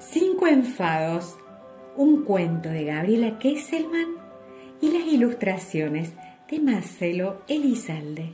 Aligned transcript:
Cinco 0.00 0.46
enfados, 0.46 1.36
un 1.96 2.22
cuento 2.22 2.68
de 2.68 2.84
Gabriela 2.84 3.36
Kesselman 3.40 4.14
y 4.80 4.92
las 4.92 5.04
ilustraciones 5.08 6.12
de 6.48 6.60
Marcelo 6.60 7.42
Elizalde. 7.48 8.32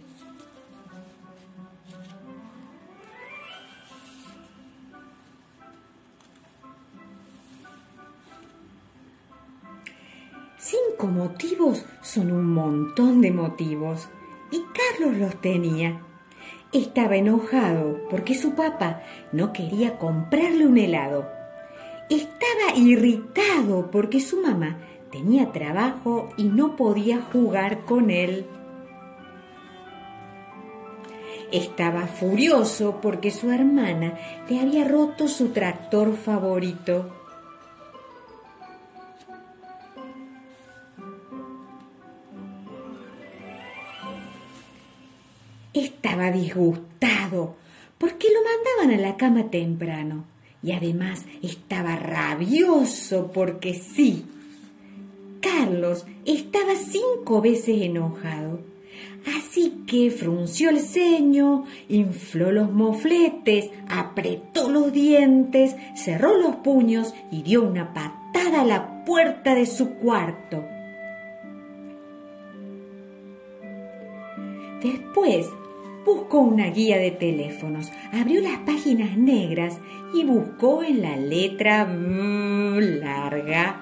Cinco 10.58 11.06
motivos 11.06 11.86
son 12.02 12.30
un 12.30 12.52
montón 12.52 13.22
de 13.22 13.30
motivos 13.30 14.10
y 14.50 14.62
Carlos 14.98 15.16
los 15.16 15.40
tenía. 15.40 15.98
Estaba 16.72 17.16
enojado 17.16 18.06
porque 18.10 18.34
su 18.34 18.54
papá 18.54 19.00
no 19.32 19.54
quería 19.54 19.96
comprarle 19.96 20.66
un 20.66 20.76
helado. 20.76 21.43
Estaba 22.10 22.76
irritado 22.76 23.90
porque 23.90 24.20
su 24.20 24.42
mamá 24.42 24.76
tenía 25.10 25.52
trabajo 25.52 26.28
y 26.36 26.44
no 26.44 26.76
podía 26.76 27.22
jugar 27.22 27.86
con 27.86 28.10
él. 28.10 28.46
Estaba 31.50 32.06
furioso 32.06 32.98
porque 33.00 33.30
su 33.30 33.50
hermana 33.50 34.18
le 34.50 34.60
había 34.60 34.86
roto 34.86 35.28
su 35.28 35.48
tractor 35.48 36.14
favorito. 36.14 37.10
Estaba 45.72 46.30
disgustado 46.30 47.56
porque 47.96 48.28
lo 48.28 48.40
mandaban 48.42 48.98
a 48.98 49.08
la 49.08 49.16
cama 49.16 49.50
temprano 49.50 50.33
y 50.64 50.72
además 50.72 51.26
estaba 51.42 51.96
rabioso 51.96 53.30
porque 53.32 53.74
sí. 53.74 54.24
Carlos 55.40 56.06
estaba 56.24 56.74
cinco 56.74 57.42
veces 57.42 57.82
enojado. 57.82 58.60
Así 59.36 59.84
que 59.86 60.10
frunció 60.10 60.70
el 60.70 60.80
ceño, 60.80 61.64
infló 61.88 62.50
los 62.50 62.70
mofletes, 62.72 63.70
apretó 63.88 64.70
los 64.70 64.90
dientes, 64.90 65.76
cerró 65.94 66.34
los 66.38 66.56
puños 66.56 67.14
y 67.30 67.42
dio 67.42 67.62
una 67.62 67.92
patada 67.92 68.62
a 68.62 68.64
la 68.64 69.04
puerta 69.04 69.54
de 69.54 69.66
su 69.66 69.96
cuarto. 69.96 70.64
Después 74.82 75.46
buscó 76.04 76.40
una 76.40 76.70
guía 76.70 76.98
de 76.98 77.10
teléfonos, 77.10 77.90
abrió 78.12 78.40
las 78.40 78.58
páginas 78.60 79.16
negras 79.16 79.78
y 80.14 80.24
buscó 80.24 80.82
en 80.82 81.02
la 81.02 81.16
letra 81.16 81.86
larga 81.86 83.80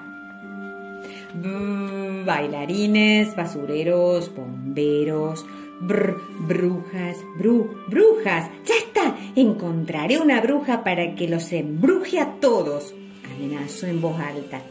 bailarines, 2.25 3.35
basureros, 3.35 4.33
bomberos, 4.35 5.45
brujas, 5.79 7.17
bru, 7.37 7.69
brujas. 7.87 8.49
¡Ya 8.65 8.75
está! 8.75 9.17
Encontraré 9.35 10.19
una 10.19 10.41
bruja 10.41 10.83
para 10.83 11.15
que 11.15 11.27
los 11.27 11.51
embruje 11.51 12.19
a 12.19 12.39
todos, 12.39 12.93
amenazó 13.35 13.87
en 13.87 14.01
voz 14.01 14.19
alta. 14.19 14.61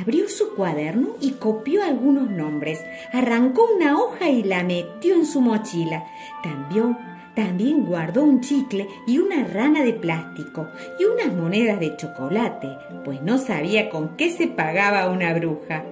Abrió 0.00 0.28
su 0.28 0.54
cuaderno 0.54 1.16
y 1.20 1.32
copió 1.32 1.82
algunos 1.82 2.30
nombres. 2.30 2.80
Arrancó 3.12 3.68
una 3.74 3.98
hoja 3.98 4.28
y 4.30 4.42
la 4.42 4.62
metió 4.62 5.14
en 5.14 5.26
su 5.26 5.40
mochila. 5.40 6.04
También, 6.42 6.96
también 7.34 7.84
guardó 7.84 8.22
un 8.22 8.40
chicle 8.40 8.88
y 9.06 9.18
una 9.18 9.44
rana 9.44 9.82
de 9.82 9.92
plástico 9.92 10.68
y 10.98 11.04
unas 11.04 11.34
monedas 11.34 11.80
de 11.80 11.96
chocolate, 11.96 12.68
pues 13.04 13.22
no 13.22 13.38
sabía 13.38 13.90
con 13.90 14.16
qué 14.16 14.30
se 14.30 14.46
pagaba 14.46 15.10
una 15.10 15.34
bruja. 15.34 15.84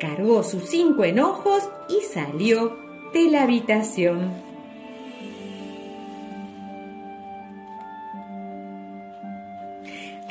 Cargó 0.00 0.42
sus 0.42 0.64
cinco 0.64 1.04
enojos 1.04 1.68
y 1.88 2.02
salió 2.04 2.76
de 3.12 3.30
la 3.30 3.42
habitación. 3.42 4.30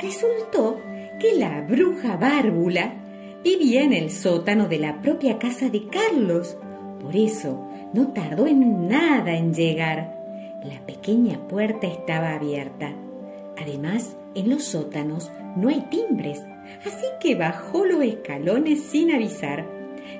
Resultó 0.00 0.78
que 1.18 1.34
la 1.36 1.62
bruja 1.62 2.16
bárbula 2.16 2.92
vivía 3.46 3.84
en 3.84 3.92
el 3.92 4.10
sótano 4.10 4.66
de 4.66 4.80
la 4.80 5.00
propia 5.00 5.38
casa 5.38 5.68
de 5.68 5.86
Carlos. 5.86 6.56
Por 7.00 7.14
eso 7.14 7.64
no 7.92 8.08
tardó 8.08 8.48
en 8.48 8.88
nada 8.88 9.36
en 9.36 9.54
llegar. 9.54 10.18
La 10.64 10.84
pequeña 10.84 11.38
puerta 11.46 11.86
estaba 11.86 12.34
abierta. 12.34 12.92
Además, 13.56 14.16
en 14.34 14.50
los 14.50 14.64
sótanos 14.64 15.30
no 15.54 15.68
hay 15.68 15.82
timbres, 15.82 16.42
así 16.84 17.06
que 17.20 17.36
bajó 17.36 17.84
los 17.84 18.02
escalones 18.02 18.82
sin 18.82 19.12
avisar. 19.14 19.64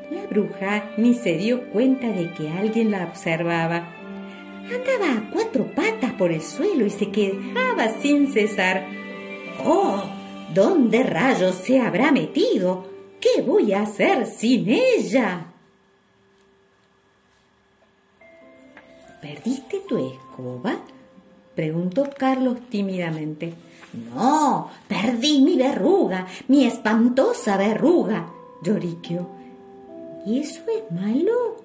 La 0.09 0.25
bruja 0.29 0.85
ni 0.97 1.13
se 1.13 1.37
dio 1.37 1.69
cuenta 1.71 2.07
de 2.07 2.31
que 2.33 2.49
alguien 2.49 2.93
la 2.93 3.07
observaba. 3.07 3.89
Andaba 4.73 5.19
a 5.19 5.31
cuatro 5.33 5.67
patas 5.75 6.13
por 6.13 6.31
el 6.31 6.43
suelo 6.43 6.87
y 6.87 6.91
se 6.91 7.11
quejaba 7.11 7.89
sin 8.01 8.29
cesar. 8.29 8.87
¡Oh! 9.65 10.05
¿Dónde 10.55 11.03
rayos 11.03 11.57
se 11.57 11.81
habrá 11.81 12.13
metido? 12.13 12.96
¿Qué 13.21 13.43
voy 13.43 13.73
a 13.73 13.83
hacer 13.83 14.27
sin 14.27 14.69
ella? 14.69 15.47
¿Perdiste 19.21 19.81
tu 19.89 19.97
escoba? 19.99 20.77
preguntó 21.55 22.09
Carlos 22.17 22.59
tímidamente. 22.69 23.55
No, 24.15 24.69
perdí 24.89 25.41
mi 25.41 25.57
verruga, 25.57 26.27
mi 26.49 26.65
espantosa 26.65 27.57
verruga, 27.57 28.29
lloriqueó. 28.63 29.27
¿Y 30.27 30.41
eso 30.41 30.61
es 30.69 30.93
malo? 30.93 31.57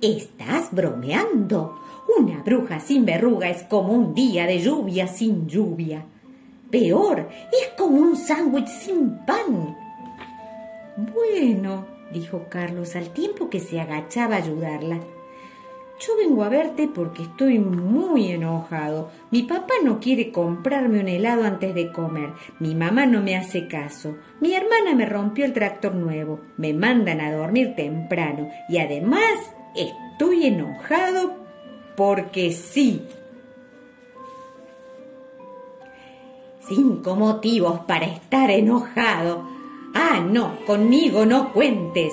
Estás 0.00 0.72
bromeando. 0.72 1.80
Una 2.18 2.42
bruja 2.42 2.78
sin 2.78 3.04
verruga 3.04 3.48
es 3.48 3.62
como 3.64 3.92
un 3.92 4.14
día 4.14 4.46
de 4.46 4.60
lluvia 4.60 5.08
sin 5.08 5.48
lluvia. 5.48 6.04
Peor, 6.70 7.28
es 7.52 7.68
como 7.76 7.96
un 7.96 8.16
sándwich 8.16 8.68
sin 8.68 9.24
pan. 9.24 9.76
Bueno, 10.96 11.86
dijo 12.10 12.46
Carlos 12.48 12.96
al 12.96 13.10
tiempo 13.10 13.50
que 13.50 13.60
se 13.60 13.80
agachaba 13.80 14.36
a 14.36 14.38
ayudarla. 14.38 14.98
Yo 15.98 16.14
vengo 16.16 16.44
a 16.44 16.50
verte 16.50 16.88
porque 16.88 17.22
estoy 17.22 17.58
muy 17.58 18.30
enojado. 18.30 19.10
Mi 19.30 19.42
papá 19.42 19.74
no 19.82 19.98
quiere 19.98 20.30
comprarme 20.30 21.00
un 21.00 21.08
helado 21.08 21.44
antes 21.44 21.74
de 21.74 21.90
comer. 21.90 22.32
Mi 22.60 22.74
mamá 22.74 23.06
no 23.06 23.22
me 23.22 23.34
hace 23.34 23.66
caso. 23.66 24.16
Mi 24.40 24.54
hermana 24.54 24.94
me 24.94 25.06
rompió 25.06 25.46
el 25.46 25.54
tractor 25.54 25.94
nuevo. 25.94 26.40
Me 26.58 26.74
mandan 26.74 27.20
a 27.22 27.32
dormir 27.32 27.74
temprano. 27.76 28.50
Y 28.68 28.78
además 28.78 29.54
estoy 29.74 30.46
enojado 30.46 31.34
porque 31.96 32.52
sí. 32.52 33.02
Cinco 36.60 37.16
motivos 37.16 37.80
para 37.80 38.06
estar 38.06 38.50
enojado. 38.50 39.55
Ah, 39.98 40.20
no, 40.20 40.58
conmigo 40.66 41.24
no 41.24 41.52
cuentes. 41.52 42.12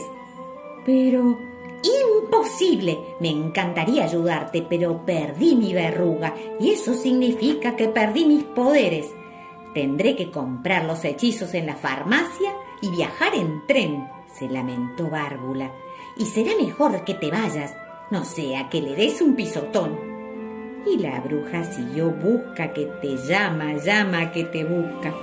Pero 0.85 1.37
Imposible. 1.83 2.97
Me 3.19 3.29
encantaría 3.29 4.05
ayudarte, 4.05 4.65
pero 4.67 5.05
perdí 5.05 5.55
mi 5.55 5.73
verruga 5.73 6.33
y 6.59 6.71
eso 6.71 6.93
significa 6.93 7.75
que 7.75 7.89
perdí 7.89 8.25
mis 8.25 8.43
poderes. 8.43 9.11
Tendré 9.73 10.15
que 10.15 10.31
comprar 10.31 10.85
los 10.85 11.03
hechizos 11.03 11.53
en 11.53 11.65
la 11.65 11.75
farmacia 11.75 12.53
y 12.81 12.89
viajar 12.89 13.35
en 13.35 13.65
tren, 13.67 14.07
se 14.33 14.47
lamentó 14.47 15.09
Bárbula. 15.09 15.71
Y 16.15 16.25
será 16.25 16.51
mejor 16.55 17.03
que 17.03 17.15
te 17.15 17.29
vayas, 17.31 17.75
no 18.11 18.23
sea 18.23 18.69
que 18.69 18.81
le 18.81 18.95
des 18.95 19.21
un 19.21 19.35
pisotón. 19.35 20.13
Y 20.85 20.97
la 20.97 21.19
bruja 21.19 21.63
siguió 21.63 22.11
busca 22.11 22.71
que 22.73 22.85
te 23.01 23.17
llama, 23.17 23.73
llama 23.73 24.31
que 24.31 24.43
te 24.45 24.63
busca. 24.63 25.13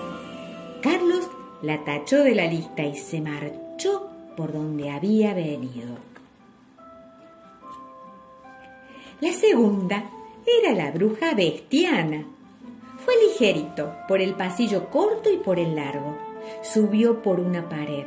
Carlos 0.82 1.28
la 1.62 1.84
tachó 1.84 2.22
de 2.22 2.34
la 2.34 2.46
lista 2.46 2.82
y 2.82 2.96
se 2.96 3.20
marchó 3.20 4.08
por 4.36 4.52
donde 4.52 4.90
había 4.90 5.34
venido. 5.34 5.96
La 9.20 9.32
segunda 9.32 10.04
era 10.46 10.74
la 10.74 10.90
bruja 10.90 11.34
bestiana. 11.34 12.24
Fue 13.04 13.14
ligerito, 13.28 13.92
por 14.08 14.20
el 14.20 14.34
pasillo 14.34 14.88
corto 14.88 15.30
y 15.30 15.36
por 15.36 15.58
el 15.58 15.76
largo. 15.76 16.16
Subió 16.62 17.22
por 17.22 17.40
una 17.40 17.68
pared 17.68 18.06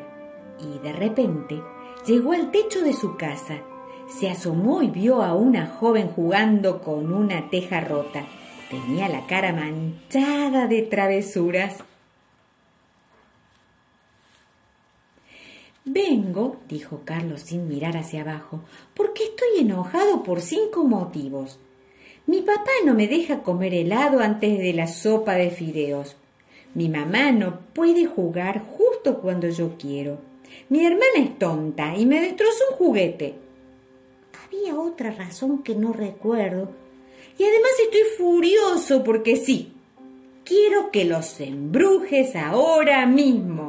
y 0.59 0.79
de 0.79 0.94
repente 0.94 1.61
llegó 2.05 2.33
al 2.33 2.51
techo 2.51 2.81
de 2.81 2.94
su 2.94 3.15
casa. 3.15 3.57
Se 4.07 4.29
asomó 4.29 4.81
y 4.81 4.89
vio 4.89 5.23
a 5.23 5.33
una 5.33 5.67
joven 5.67 6.07
jugando 6.07 6.81
con 6.81 7.13
una 7.13 7.50
teja 7.50 7.79
rota. 7.81 8.25
Tenía 8.69 9.07
la 9.07 9.25
cara 9.27 9.53
manchada 9.53 10.67
de 10.67 10.81
travesuras. 10.81 11.83
Vengo, 15.85 16.57
dijo 16.69 17.01
Carlos 17.03 17.41
sin 17.41 17.68
mirar 17.68 17.97
hacia 17.97 18.21
abajo, 18.21 18.62
porque 18.94 19.24
estoy 19.24 19.59
enojado 19.59 20.24
por 20.24 20.39
cinco 20.39 20.85
motivos. 20.85 21.59
Mi 22.25 22.41
papá 22.41 22.71
no 22.85 22.94
me 22.94 23.09
deja 23.09 23.44
comer 23.44 23.74
helado 23.74 24.21
antes 24.21 24.57
de 24.57 24.71
la 24.71 24.88
sopa 24.88 25.33
de 25.33 25.50
fideos. 25.50 26.15
Mi 26.74 26.88
mamá 26.88 27.33
no 27.33 27.59
puede 27.74 28.06
jugar 28.06 28.62
justo 28.62 29.19
cuando 29.19 29.50
yo 29.50 29.77
quiero. 29.77 30.19
Mi 30.69 30.85
hermana 30.85 31.18
es 31.18 31.38
tonta 31.38 31.97
y 31.97 32.06
me 32.06 32.21
destrozó 32.21 32.63
un 32.71 32.77
juguete. 32.77 33.36
Había 34.45 34.79
otra 34.79 35.12
razón 35.12 35.63
que 35.63 35.75
no 35.75 35.91
recuerdo. 35.91 36.69
Y 37.38 37.44
además 37.44 37.71
estoy 37.83 38.03
furioso 38.18 39.03
porque 39.03 39.36
sí. 39.36 39.74
Quiero 40.45 40.91
que 40.91 41.03
los 41.03 41.39
embrujes 41.41 42.36
ahora 42.38 43.06
mismo. 43.06 43.62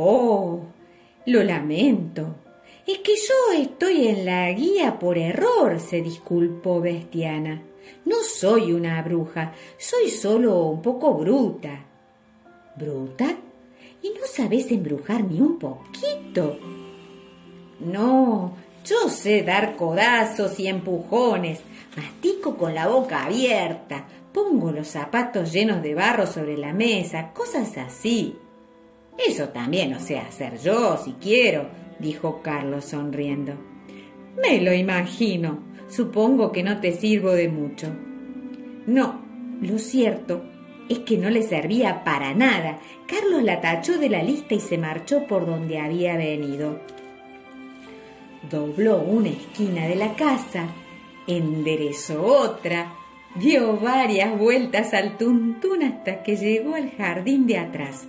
Oh, 0.00 0.60
lo 1.26 1.42
lamento. 1.42 2.36
Es 2.86 2.98
que 2.98 3.16
yo 3.16 3.60
estoy 3.60 4.06
en 4.06 4.24
la 4.24 4.48
guía 4.52 4.96
por 4.96 5.18
error, 5.18 5.80
se 5.80 6.00
disculpó 6.02 6.80
Bestiana. 6.80 7.64
No 8.04 8.18
soy 8.22 8.72
una 8.72 9.02
bruja, 9.02 9.54
soy 9.76 10.08
solo 10.08 10.66
un 10.66 10.82
poco 10.82 11.14
bruta. 11.14 11.84
¿Bruta? 12.76 13.38
¿Y 14.00 14.10
no 14.10 14.24
sabes 14.24 14.70
embrujar 14.70 15.24
ni 15.24 15.40
un 15.40 15.58
poquito? 15.58 16.56
No, 17.80 18.52
yo 18.84 19.08
sé 19.08 19.42
dar 19.42 19.74
codazos 19.74 20.60
y 20.60 20.68
empujones, 20.68 21.58
mastico 21.96 22.56
con 22.56 22.72
la 22.72 22.86
boca 22.86 23.24
abierta, 23.24 24.06
pongo 24.32 24.70
los 24.70 24.86
zapatos 24.86 25.52
llenos 25.52 25.82
de 25.82 25.96
barro 25.96 26.28
sobre 26.28 26.56
la 26.56 26.72
mesa, 26.72 27.32
cosas 27.34 27.76
así. 27.78 28.36
Eso 29.26 29.48
también 29.48 29.90
lo 29.92 30.00
sé 30.00 30.18
hacer 30.18 30.58
yo, 30.60 30.96
si 30.96 31.12
quiero, 31.14 31.68
dijo 31.98 32.40
Carlos 32.42 32.84
sonriendo. 32.84 33.54
Me 34.40 34.60
lo 34.60 34.72
imagino. 34.72 35.66
Supongo 35.88 36.52
que 36.52 36.62
no 36.62 36.80
te 36.80 36.92
sirvo 36.92 37.32
de 37.32 37.48
mucho. 37.48 37.88
No, 38.86 39.20
lo 39.60 39.78
cierto 39.78 40.44
es 40.88 41.00
que 41.00 41.18
no 41.18 41.30
le 41.30 41.42
servía 41.42 42.04
para 42.04 42.34
nada. 42.34 42.78
Carlos 43.06 43.42
la 43.42 43.60
tachó 43.60 43.98
de 43.98 44.08
la 44.08 44.22
lista 44.22 44.54
y 44.54 44.60
se 44.60 44.78
marchó 44.78 45.26
por 45.26 45.46
donde 45.46 45.78
había 45.78 46.16
venido. 46.16 46.80
Dobló 48.50 49.00
una 49.00 49.30
esquina 49.30 49.86
de 49.86 49.96
la 49.96 50.14
casa, 50.14 50.68
enderezó 51.26 52.24
otra, 52.24 52.92
dio 53.34 53.78
varias 53.78 54.38
vueltas 54.38 54.94
al 54.94 55.18
tuntún 55.18 55.82
hasta 55.82 56.22
que 56.22 56.36
llegó 56.36 56.74
al 56.74 56.90
jardín 56.92 57.46
de 57.46 57.58
atrás. 57.58 58.06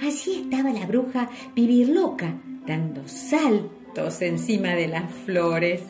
Allí 0.00 0.42
estaba 0.42 0.70
la 0.70 0.86
bruja 0.86 1.28
vivir 1.54 1.88
loca, 1.88 2.34
dando 2.66 3.06
saltos 3.08 4.22
encima 4.22 4.74
de 4.74 4.88
las 4.88 5.12
flores. 5.12 5.82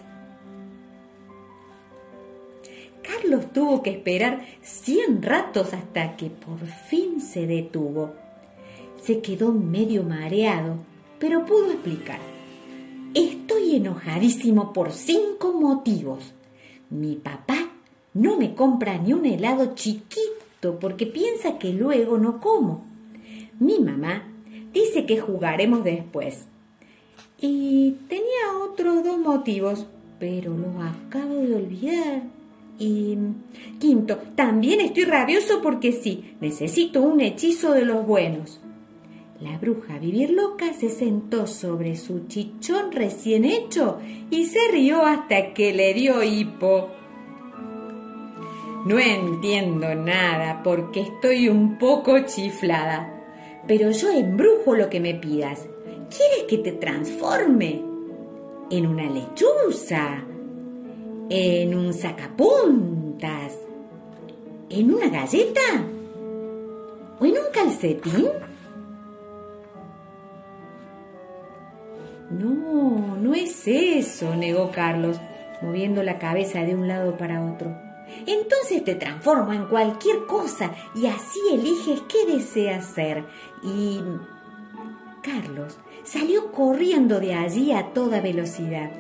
Carlos 3.03 3.53
tuvo 3.53 3.83
que 3.83 3.91
esperar 3.91 4.45
cien 4.63 5.23
ratos 5.23 5.73
hasta 5.73 6.17
que 6.17 6.31
por 6.31 6.59
fin 6.67 7.21
se 7.21 7.47
detuvo. 7.47 8.13
Se 9.03 9.21
quedó 9.21 9.53
medio 9.53 10.03
mareado, 10.03 10.77
pero 11.19 11.47
pudo 11.47 11.73
explicar. 11.73 12.21
Estoy 13.15 13.77
enojadísimo 13.77 14.73
por 14.73 14.93
cinco 14.93 15.53
motivos. 15.53 16.33
Mi 16.91 17.17
papá 17.17 17.71
no 18.15 18.37
me 18.37 18.55
compra 18.55 18.99
ni 18.99 19.13
un 19.13 19.25
helado 19.25 19.75
chiquito 19.75 20.79
porque 20.79 21.07
piensa 21.07 21.59
que 21.59 21.73
luego 21.73 22.19
no 22.19 22.41
como. 22.41 22.88
Mi 23.61 23.81
mamá 23.81 24.23
dice 24.73 25.07
que 25.07 25.19
jugaremos 25.19 25.85
después. 25.85 26.47
Y 27.41 27.97
tenía 28.09 28.59
otros 28.65 29.05
dos 29.05 29.19
motivos, 29.19 29.87
pero 30.19 30.57
los 30.57 30.75
acabo 30.83 31.35
de 31.35 31.57
olvidar. 31.57 32.23
Y 32.79 33.17
quinto, 33.81 34.17
también 34.37 34.81
estoy 34.81 35.05
rabioso 35.05 35.61
porque 35.63 35.93
sí, 35.93 36.37
necesito 36.41 37.03
un 37.03 37.21
hechizo 37.21 37.73
de 37.73 37.85
los 37.85 38.07
buenos. 38.07 38.61
La 39.41 39.57
bruja 39.59 39.99
vivir 39.99 40.31
loca 40.31 40.73
se 40.73 40.89
sentó 40.89 41.47
sobre 41.47 41.97
su 41.97 42.27
chichón 42.27 42.91
recién 42.93 43.45
hecho 43.45 43.99
y 44.31 44.47
se 44.47 44.59
rió 44.71 45.05
hasta 45.05 45.55
que 45.55 45.73
le 45.73 45.95
dio 45.95 46.23
hipo. 46.23 46.91
No 48.85 48.99
entiendo 48.99 49.95
nada 49.95 50.63
porque 50.63 51.01
estoy 51.01 51.49
un 51.49 51.79
poco 51.79 52.19
chiflada 52.21 53.18
pero 53.69 53.91
yo 53.91 54.11
embrujo 54.11 54.75
lo 54.75 54.89
que 54.89 54.99
me 54.99 55.15
pidas. 55.15 55.67
¿Quieres 56.09 56.45
que 56.49 56.59
te 56.59 56.73
transforme? 56.73 57.83
¿En 58.71 58.87
una 58.87 59.05
lechuza? 59.05 60.25
¿En 61.29 61.75
un 61.75 61.93
sacapuntas? 61.93 63.59
¿En 64.71 64.93
una 64.93 65.09
galleta? 65.11 65.61
¿O 67.21 67.25
en 67.27 67.33
un 67.33 67.53
calcetín? 67.53 68.29
No, 72.31 73.17
no 73.17 73.35
es 73.35 73.67
eso, 73.67 74.35
negó 74.35 74.71
Carlos, 74.71 75.19
moviendo 75.61 76.03
la 76.03 76.19
cabeza 76.19 76.63
de 76.63 76.75
un 76.75 76.89
lado 76.89 77.19
para 77.19 77.45
otro. 77.45 77.88
Entonces 78.27 78.85
te 78.85 78.95
transformo 78.95 79.53
en 79.53 79.67
cualquier 79.67 80.27
cosa 80.27 80.73
y 80.95 81.07
así 81.07 81.41
eliges 81.53 82.03
qué 82.09 82.33
deseas 82.33 82.87
ser. 82.87 83.25
Y 83.63 84.01
Carlos 85.23 85.79
salió 86.05 86.53
corriendo 86.53 87.21
de 87.21 87.35
allí 87.35 87.73
a 87.73 87.93
toda 87.93 88.21
velocidad. 88.21 88.91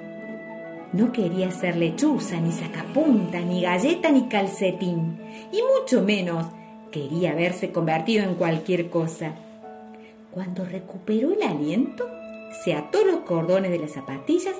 No 0.92 1.12
quería 1.12 1.50
ser 1.50 1.76
lechuza, 1.76 2.40
ni 2.40 2.52
sacapunta, 2.52 3.40
ni 3.40 3.62
galleta, 3.62 4.10
ni 4.10 4.28
calcetín, 4.28 5.20
y 5.52 5.60
mucho 5.62 6.02
menos 6.02 6.46
quería 6.90 7.32
haberse 7.32 7.72
convertido 7.72 8.24
en 8.24 8.34
cualquier 8.34 8.88
cosa. 8.88 9.34
Cuando 10.30 10.64
recuperó 10.64 11.32
el 11.32 11.42
aliento, 11.42 12.08
se 12.64 12.74
ató 12.74 13.04
los 13.04 13.20
cordones 13.20 13.70
de 13.70 13.78
las 13.78 13.92
zapatillas, 13.92 14.54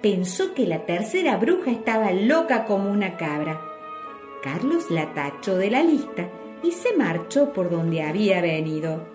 pensó 0.00 0.54
que 0.54 0.66
la 0.66 0.86
tercera 0.86 1.36
bruja 1.36 1.70
estaba 1.70 2.10
loca 2.12 2.64
como 2.64 2.90
una 2.90 3.18
cabra 3.18 3.60
Carlos 4.42 4.90
la 4.90 5.12
tachó 5.12 5.56
de 5.56 5.70
la 5.70 5.82
lista 5.82 6.28
y 6.62 6.72
se 6.72 6.96
marchó 6.96 7.52
por 7.52 7.70
donde 7.70 8.02
había 8.02 8.40
venido. 8.40 9.06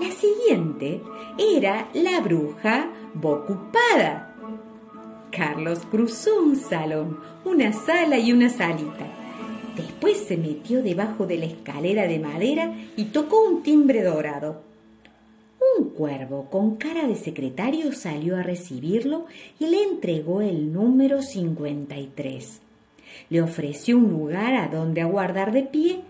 La 0.00 0.10
siguiente 0.10 1.00
era 1.38 1.88
la 1.94 2.20
bruja 2.20 2.88
Bocupada. 3.14 4.34
Carlos 5.30 5.80
cruzó 5.90 6.40
un 6.40 6.56
salón, 6.56 7.18
una 7.44 7.72
sala 7.72 8.18
y 8.18 8.32
una 8.32 8.48
salita. 8.48 9.06
Después 9.76 10.18
se 10.18 10.36
metió 10.36 10.82
debajo 10.82 11.26
de 11.26 11.38
la 11.38 11.46
escalera 11.46 12.06
de 12.06 12.20
madera 12.20 12.72
y 12.96 13.06
tocó 13.06 13.42
un 13.42 13.62
timbre 13.64 14.02
dorado. 14.02 14.73
Cuervo 15.96 16.50
con 16.50 16.76
cara 16.76 17.06
de 17.06 17.14
secretario 17.14 17.92
salió 17.92 18.36
a 18.36 18.42
recibirlo 18.42 19.26
y 19.60 19.66
le 19.66 19.82
entregó 19.82 20.40
el 20.40 20.72
número 20.72 21.22
53. 21.22 22.60
Le 23.30 23.42
ofreció 23.42 23.98
un 23.98 24.10
lugar 24.10 24.54
a 24.54 24.68
donde 24.68 25.02
aguardar 25.02 25.52
de 25.52 25.62
pie 25.62 26.00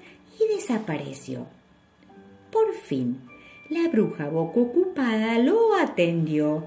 y 0.40 0.54
desapareció. 0.54 1.46
Por 2.50 2.72
fin, 2.74 3.20
la 3.68 3.88
bruja 3.88 4.28
boca 4.28 4.60
ocupada 4.60 5.38
lo 5.38 5.74
atendió. 5.74 6.64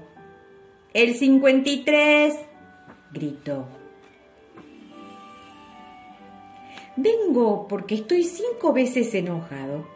El 0.94 1.14
53, 1.14 2.34
gritó. 3.12 3.77
Vengo 7.00 7.68
porque 7.68 7.94
estoy 7.94 8.24
cinco 8.24 8.72
veces 8.72 9.14
enojado. 9.14 9.86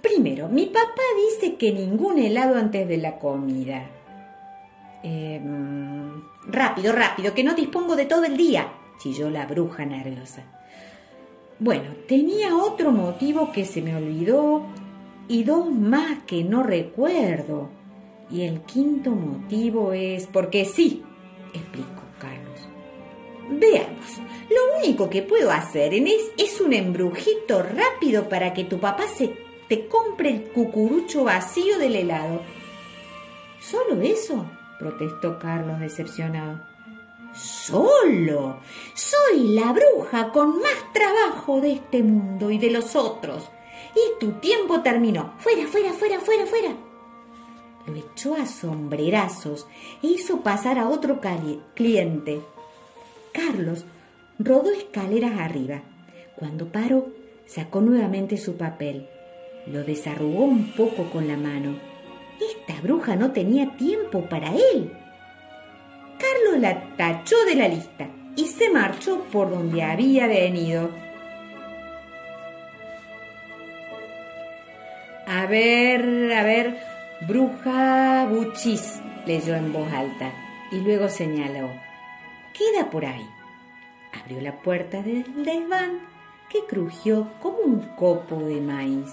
Primero, 0.00 0.48
mi 0.48 0.66
papá 0.66 1.02
dice 1.28 1.56
que 1.56 1.72
ningún 1.72 2.20
helado 2.20 2.54
antes 2.54 2.86
de 2.86 2.98
la 2.98 3.18
comida. 3.18 3.90
Em, 5.02 6.22
rápido, 6.46 6.92
rápido, 6.92 7.34
que 7.34 7.42
no 7.42 7.54
dispongo 7.54 7.96
de 7.96 8.04
todo 8.04 8.22
el 8.24 8.36
día, 8.36 8.74
chilló 9.02 9.28
la 9.28 9.46
bruja 9.46 9.84
nerviosa. 9.84 10.44
Bueno, 11.58 11.94
tenía 12.06 12.56
otro 12.56 12.92
motivo 12.92 13.50
que 13.50 13.64
se 13.64 13.82
me 13.82 13.96
olvidó 13.96 14.62
y 15.26 15.42
dos 15.42 15.68
más 15.68 16.22
que 16.28 16.44
no 16.44 16.62
recuerdo. 16.62 17.70
Y 18.30 18.42
el 18.42 18.60
quinto 18.60 19.10
motivo 19.10 19.92
es 19.92 20.28
porque 20.28 20.64
sí, 20.64 21.02
explicó 21.52 22.02
Carlos. 22.20 22.68
Veamos, 23.50 24.20
lo 24.48 24.61
único 24.92 25.08
que 25.08 25.22
puedo 25.22 25.50
hacer 25.50 25.94
en 25.94 26.06
es, 26.06 26.32
es 26.36 26.60
un 26.60 26.74
embrujito 26.74 27.62
rápido 27.62 28.28
para 28.28 28.52
que 28.52 28.64
tu 28.64 28.78
papá 28.78 29.08
se 29.08 29.34
te 29.66 29.88
compre 29.88 30.28
el 30.28 30.42
cucurucho 30.50 31.24
vacío 31.24 31.78
del 31.78 31.96
helado. 31.96 32.42
¿Solo 33.58 34.02
eso? 34.02 34.44
protestó 34.78 35.38
Carlos 35.38 35.80
decepcionado. 35.80 36.60
Solo. 37.34 38.58
Soy 38.94 39.54
la 39.54 39.72
bruja 39.72 40.30
con 40.30 40.58
más 40.58 40.92
trabajo 40.92 41.62
de 41.62 41.72
este 41.72 42.02
mundo 42.02 42.50
y 42.50 42.58
de 42.58 42.70
los 42.70 42.94
otros. 42.94 43.48
Y 43.94 44.20
tu 44.20 44.32
tiempo 44.32 44.82
terminó. 44.82 45.32
Fuera, 45.38 45.66
fuera, 45.68 45.94
fuera, 45.94 46.20
fuera, 46.20 46.44
fuera. 46.44 46.76
lo 47.86 47.96
echó 47.96 48.34
a 48.34 48.44
sombrerazos 48.44 49.66
e 50.02 50.08
hizo 50.08 50.42
pasar 50.42 50.78
a 50.78 50.90
otro 50.90 51.18
cliente. 51.74 52.42
Carlos 53.32 53.86
rodó 54.44 54.70
escaleras 54.72 55.38
arriba. 55.38 55.82
Cuando 56.36 56.72
paró, 56.72 57.08
sacó 57.46 57.80
nuevamente 57.80 58.36
su 58.36 58.56
papel. 58.56 59.08
Lo 59.66 59.84
desarrugó 59.84 60.44
un 60.44 60.72
poco 60.72 61.10
con 61.10 61.28
la 61.28 61.36
mano. 61.36 61.76
Esta 62.40 62.80
bruja 62.80 63.16
no 63.16 63.32
tenía 63.32 63.76
tiempo 63.76 64.22
para 64.28 64.48
él. 64.48 64.92
Carlos 66.18 66.60
la 66.60 66.96
tachó 66.96 67.36
de 67.44 67.54
la 67.54 67.68
lista 67.68 68.08
y 68.36 68.46
se 68.46 68.70
marchó 68.70 69.24
por 69.30 69.50
donde 69.50 69.82
había 69.82 70.26
venido. 70.26 70.90
A 75.26 75.46
ver, 75.46 76.32
a 76.32 76.42
ver, 76.42 76.78
bruja 77.26 78.26
buchis, 78.28 79.00
leyó 79.26 79.54
en 79.54 79.72
voz 79.72 79.92
alta 79.92 80.32
y 80.72 80.80
luego 80.80 81.08
señaló. 81.08 81.70
Queda 82.52 82.90
por 82.90 83.04
ahí. 83.04 83.26
Abrió 84.12 84.40
la 84.40 84.60
puerta 84.60 85.02
del 85.02 85.44
desván 85.44 86.00
que 86.50 86.64
crujió 86.66 87.28
como 87.40 87.58
un 87.58 87.80
copo 87.96 88.36
de 88.40 88.60
maíz. 88.60 89.10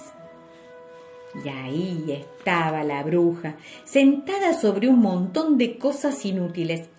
Y 1.43 1.49
ahí 1.49 2.05
estaba 2.11 2.83
la 2.83 3.03
bruja, 3.03 3.55
sentada 3.85 4.53
sobre 4.53 4.89
un 4.89 4.99
montón 4.99 5.57
de 5.57 5.77
cosas 5.77 6.25
inútiles. 6.25 6.89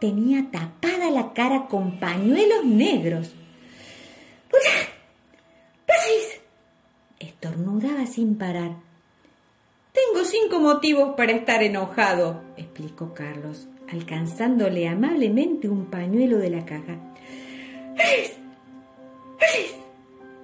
Tenía 0.00 0.50
tapada 0.50 1.10
la 1.10 1.32
cara 1.32 1.66
con 1.68 1.98
pañuelos 2.00 2.64
negros. 2.64 3.32
Estornudaba 7.18 8.06
sin 8.06 8.36
parar. 8.36 8.72
Tengo 9.92 10.24
cinco 10.24 10.58
motivos 10.58 11.14
para 11.16 11.32
estar 11.32 11.62
enojado, 11.62 12.42
explicó 12.56 13.14
Carlos, 13.14 13.68
alcanzándole 13.90 14.88
amablemente 14.88 15.68
un 15.68 15.86
pañuelo 15.86 16.38
de 16.38 16.50
la 16.50 16.64
caja. 16.64 16.98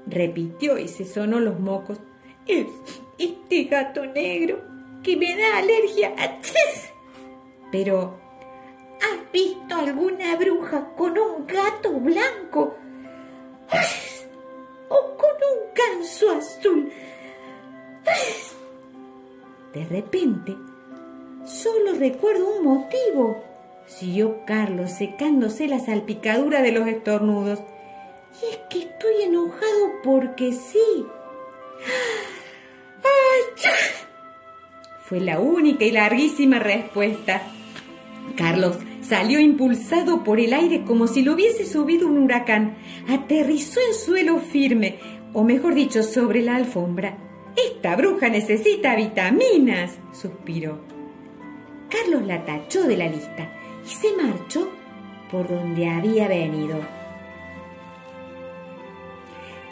repitió 0.07 0.79
y 0.79 0.89
se 0.89 1.05
sonó 1.05 1.41
los 1.41 1.59
mocos. 1.59 1.99
Es 2.47 2.67
este 3.19 3.65
gato 3.65 4.05
negro 4.07 4.63
que 5.03 5.17
me 5.17 5.37
da 5.37 5.59
alergia. 5.59 6.15
Pero, 7.71 8.21
¿has 9.01 9.33
visto 9.33 9.75
alguna 9.75 10.37
bruja 10.37 10.95
con 10.97 11.19
un 11.19 11.47
gato 11.47 11.93
blanco? 11.93 12.77
¿O 14.89 15.17
con 15.17 15.31
un 15.31 15.75
ganso 15.75 16.31
azul? 16.33 16.93
De 19.73 19.85
repente, 19.87 20.55
solo 21.45 21.95
recuerdo 21.99 22.59
un 22.59 22.65
motivo, 22.65 23.43
siguió 23.87 24.45
Carlos 24.47 24.93
secándose 24.93 25.67
la 25.69 25.81
salpicadura 25.81 26.63
de 26.63 26.73
los 26.73 26.87
estornudos. 26.89 27.61
Y 28.41 28.53
es 28.53 28.59
que 28.71 28.79
estoy 28.81 29.23
enojado 29.25 29.91
porque 30.03 30.53
sí. 30.53 31.07
Fue 35.05 35.21
la 35.21 35.41
única 35.41 35.85
y 35.85 35.91
larguísima 35.91 36.59
respuesta. 36.59 37.43
Carlos 38.37 38.79
salió 39.03 39.41
impulsado 39.41 40.25
por 40.25 40.41
el 40.41 40.55
aire 40.55 40.85
como 40.85 41.07
si 41.07 41.23
lo 41.23 41.35
hubiese 41.35 41.67
subido 41.67 42.09
un 42.09 42.19
huracán. 42.19 42.77
Aterrizó 43.09 43.81
en 43.87 43.95
suelo 43.95 44.39
firme, 44.39 44.99
o 45.35 45.45
mejor 45.45 45.75
dicho, 45.75 46.03
sobre 46.03 46.43
la 46.43 46.57
alfombra. 46.57 47.19
Esta 47.57 47.97
bruja 47.97 48.31
necesita 48.31 48.97
vitaminas, 48.97 49.99
suspiró. 50.13 50.92
Carlos 51.93 52.27
la 52.27 52.45
tachó 52.45 52.85
de 52.85 52.97
la 52.97 53.07
lista 53.07 53.49
y 53.85 53.89
se 53.89 54.17
marchó 54.17 54.71
por 55.31 55.49
donde 55.49 55.89
había 55.89 56.27
venido. 56.27 56.79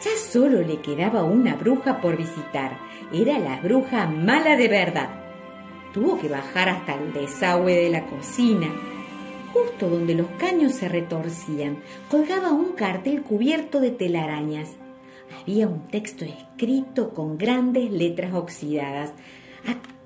Ya 0.03 0.17
solo 0.17 0.61
le 0.61 0.77
quedaba 0.77 1.23
una 1.23 1.55
bruja 1.55 1.99
por 1.99 2.17
visitar. 2.17 2.77
Era 3.11 3.39
la 3.39 3.59
bruja 3.59 4.07
mala 4.07 4.55
de 4.55 4.67
verdad 4.67 5.21
Tuvo 5.93 6.17
que 6.17 6.29
bajar 6.29 6.69
hasta 6.69 6.95
el 6.95 7.11
desagüe 7.11 7.75
de 7.75 7.89
la 7.89 8.05
cocina. 8.05 8.67
Justo 9.51 9.89
donde 9.89 10.15
los 10.15 10.27
caños 10.37 10.73
se 10.73 10.87
retorcían, 10.87 11.79
colgaba 12.09 12.53
un 12.53 12.71
cartel 12.73 13.23
cubierto 13.23 13.81
de 13.81 13.91
telarañas. 13.91 14.69
Había 15.41 15.67
un 15.67 15.87
texto 15.87 16.23
escrito 16.23 17.13
con 17.13 17.37
grandes 17.37 17.91
letras 17.91 18.33
oxidadas. 18.33 19.11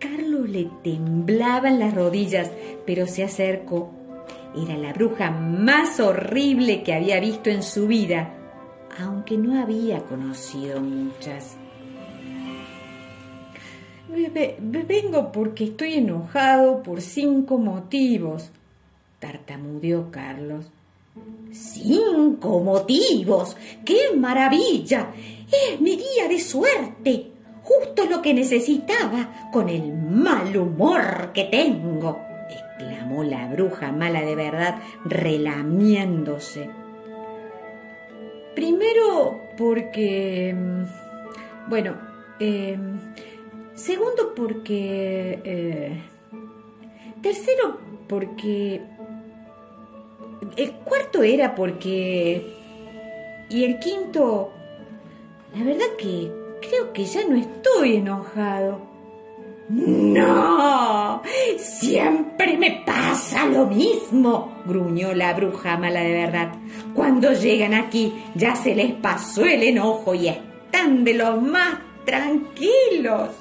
Carlos 0.05 0.47
le 0.47 0.69
temblaban 0.83 1.79
las 1.79 1.95
rodillas, 1.95 2.51
pero 2.85 3.07
se 3.07 3.24
acercó. 3.24 3.91
Era 4.55 4.77
la 4.77 4.93
bruja 4.93 5.31
más 5.31 6.00
horrible 6.00 6.83
que 6.83 6.93
había 6.93 7.19
visto 7.19 7.50
en 7.50 7.63
su 7.63 7.88
vida, 7.88 8.31
aunque 9.00 9.38
no 9.38 9.59
había 9.59 10.03
conocido 10.03 10.79
muchas. 10.79 11.57
Vengo 14.07 15.31
porque 15.31 15.65
estoy 15.65 15.95
enojado 15.95 16.83
por 16.83 17.01
cinco 17.01 17.57
motivos, 17.57 18.51
tartamudeó 19.19 20.12
Carlos. 20.12 20.67
¡Cinco 21.51 22.59
motivos! 22.59 23.55
¡Qué 23.83 24.15
maravilla! 24.15 25.12
Es 25.47 25.81
mi 25.81 25.95
día 25.95 26.27
de 26.29 26.39
suerte. 26.39 27.35
Justo 27.65 28.05
lo 28.05 28.22
que 28.22 28.34
necesitaba 28.34 29.50
con 29.51 29.67
el 29.67 29.91
mal 29.93 30.55
humor 30.55 31.31
que 31.34 31.43
tengo, 31.43 32.22
exclamó 32.50 33.24
la 33.24 33.48
bruja 33.48 33.91
mala 33.91 34.22
de 34.22 34.36
verdad, 34.36 34.77
relamiéndose. 35.03 36.69
Primero 38.55 39.41
porque... 39.57 40.55
Mm, 40.55 41.69
bueno, 41.69 41.98
eh, 42.39 42.77
Segundo, 43.75 44.34
porque... 44.34 45.41
Eh, 45.43 46.01
tercero, 47.22 47.77
porque... 48.07 48.81
El 50.55 50.72
cuarto 50.75 51.24
era 51.24 51.53
porque... 51.55 52.55
Y 53.50 53.65
el 53.65 53.79
quinto... 53.79 54.51
La 55.53 55.63
verdad 55.63 55.86
que 55.98 56.31
creo 56.69 56.93
que 56.93 57.05
ya 57.05 57.22
no 57.27 57.36
estoy 57.36 57.98
enojado. 57.98 58.93
No, 59.67 61.24
siempre 61.57 62.55
me 62.57 62.84
pasa 62.86 63.48
lo 63.48 63.65
mismo, 63.65 64.62
gruñó 64.65 65.13
la 65.13 65.34
bruja 65.34 65.77
mala 65.77 66.01
de 66.01 66.13
verdad. 66.13 66.53
Cuando 66.93 67.34
llegan 67.34 67.74
aquí 67.74 68.13
ya 68.36 68.55
se 68.55 68.75
les 68.75 68.93
pasó 68.93 69.43
el 69.43 69.63
enojo 69.63 70.13
y 70.13 70.27
están 70.27 71.03
de 71.03 71.15
los 71.15 71.41
más 71.41 71.79
tranquilos 72.05 73.31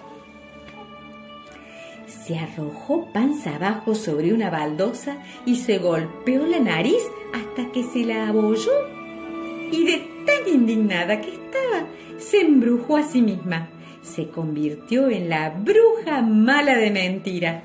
se 2.27 2.39
arrojó 2.39 3.07
panza 3.13 3.57
abajo 3.57 3.95
sobre 3.95 4.33
una 4.33 4.49
baldosa 4.49 5.19
y 5.45 5.57
se 5.57 5.77
golpeó 5.79 6.47
la 6.47 6.59
nariz 6.59 7.03
hasta 7.35 7.71
que 7.71 7.83
se 7.83 8.05
la 8.05 8.29
abolló. 8.29 8.73
Y 9.71 9.85
de 9.85 10.14
tan 10.25 10.53
indignada 10.53 11.21
que 11.21 11.31
estaba, 11.31 11.87
se 12.19 12.41
embrujó 12.41 12.97
a 12.97 13.03
sí 13.03 13.23
misma. 13.23 13.69
Se 14.03 14.29
convirtió 14.29 15.09
en 15.09 15.29
la 15.29 15.51
bruja 15.51 16.23
mala 16.23 16.77
de 16.77 16.91
mentira. 16.91 17.63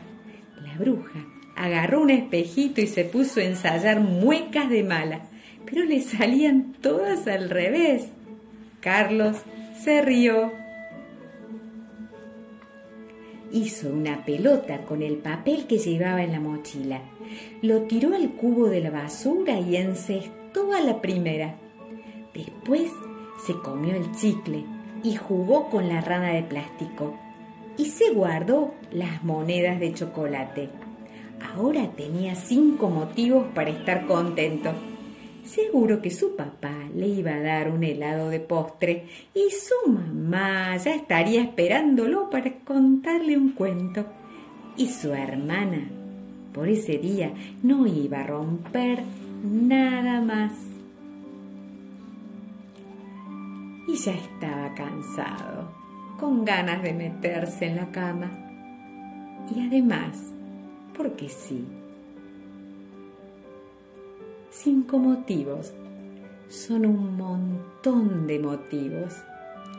La 0.62 0.78
bruja 0.78 1.26
agarró 1.56 2.02
un 2.02 2.10
espejito 2.10 2.82
y 2.82 2.88
se 2.88 3.04
puso 3.04 3.40
a 3.40 3.44
ensayar 3.44 4.00
muecas 4.00 4.70
de 4.70 4.84
mala, 4.84 5.22
pero 5.66 5.84
le 5.84 6.02
salían 6.02 6.74
todas 6.82 7.28
al 7.28 7.50
revés. 7.50 8.08
Carlos 8.80 9.38
se 9.84 10.02
rió 10.02 10.52
hizo 13.52 13.90
una 13.90 14.26
pelota 14.26 14.86
con 14.86 15.02
el 15.02 15.18
papel 15.18 15.66
que 15.66 15.78
llevaba 15.78 16.24
en 16.24 16.32
la 16.32 16.40
mochila, 16.40 17.02
lo 17.62 17.84
tiró 17.84 18.16
al 18.16 18.32
cubo 18.32 18.68
de 18.70 18.82
la 18.82 18.92
basura 18.92 19.60
y 19.60 19.76
encestó 19.76 20.74
a 20.74 20.82
la 20.82 21.02
primera. 21.02 21.56
Después 22.34 22.92
se 23.46 23.54
comió 23.54 23.96
el 23.96 24.12
chicle 24.14 24.66
y 25.04 25.16
jugó 25.16 25.70
con 25.70 25.88
la 25.88 26.02
rana 26.02 26.30
de 26.30 26.44
plástico 26.44 27.16
y 27.78 27.86
se 27.86 28.12
guardó 28.12 28.74
las 28.92 29.24
monedas 29.24 29.80
de 29.80 29.94
chocolate. 29.94 30.70
Ahora 31.42 31.90
tenía 31.96 32.36
cinco 32.36 32.90
motivos 32.90 33.48
para 33.56 33.70
estar 33.70 34.06
contento. 34.06 34.72
Seguro 35.46 36.02
que 36.02 36.12
su 36.12 36.36
papá 36.36 36.74
le 36.94 37.08
iba 37.08 37.32
a 37.32 37.42
dar 37.42 37.72
un 37.72 37.84
helado 37.84 38.30
de 38.30 38.42
postre 38.42 39.06
y 39.34 39.50
su 39.52 39.90
mamá 39.90 40.76
ya 40.78 40.94
estaría 40.94 41.42
esperándolo 41.42 42.30
para 42.30 42.54
contarle 42.60 43.38
un 43.38 43.54
cuento. 43.54 44.06
Y 44.76 44.88
su 44.88 45.14
hermana, 45.14 45.88
por 46.54 46.68
ese 46.68 46.98
día, 46.98 47.32
no 47.64 47.88
iba 47.88 48.20
a 48.20 48.28
romper 48.28 49.00
nada 49.44 50.22
más. 50.22 50.52
Y 53.90 53.96
ya 53.96 54.14
estaba 54.14 54.72
cansado, 54.76 55.72
con 56.20 56.46
ganas 56.46 56.84
de 56.84 56.94
meterse 56.94 57.66
en 57.66 57.78
la 57.78 57.92
cama. 57.92 58.30
Y 59.50 59.66
además, 59.66 60.32
porque 60.96 61.28
sí. 61.28 61.66
Cinco 64.52 65.00
motivos 65.00 65.74
son 66.50 66.86
un 66.86 67.18
montón 67.18 68.28
de 68.28 68.38
motivos 68.38 69.16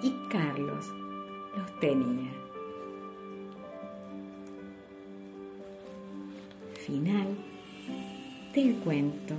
y 0.03 0.13
Carlos 0.29 0.93
los 1.57 1.79
tenía. 1.79 2.33
Final 6.85 7.29
del 8.55 8.75
cuento 8.77 9.37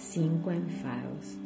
Cinco 0.00 0.50
enfados. 0.50 1.36